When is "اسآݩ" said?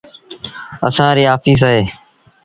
0.87-1.15